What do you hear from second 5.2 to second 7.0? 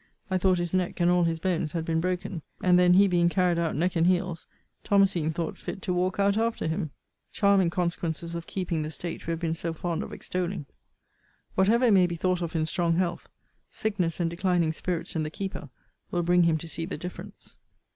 thought fit to walk out after him.